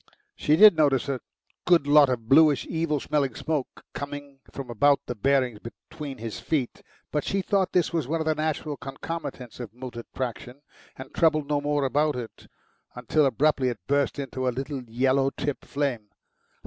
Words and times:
She 0.35 0.55
did 0.55 0.75
notice 0.75 1.07
a 1.09 1.19
good 1.67 1.85
lot 1.85 2.09
of 2.09 2.27
bluish, 2.27 2.65
evil 2.67 2.99
smelling 2.99 3.35
smoke 3.35 3.83
coming 3.93 4.39
from 4.51 4.71
about 4.71 5.01
the 5.05 5.13
bearings 5.13 5.59
between 5.59 6.17
his 6.17 6.39
feet, 6.39 6.81
but 7.11 7.23
she 7.23 7.43
thought 7.43 7.71
this 7.73 7.93
was 7.93 8.07
one 8.07 8.19
of 8.19 8.25
the 8.25 8.33
natural 8.33 8.77
concomitants 8.77 9.59
of 9.59 9.75
motor 9.75 10.01
traction, 10.15 10.63
and 10.97 11.13
troubled 11.13 11.47
no 11.47 11.61
more 11.61 11.85
about 11.85 12.15
it, 12.15 12.47
until 12.95 13.27
abruptly 13.27 13.69
it 13.69 13.77
burst 13.85 14.17
into 14.17 14.47
a 14.47 14.49
little 14.49 14.81
yellow 14.85 15.29
tipped 15.29 15.65
flame. 15.65 16.09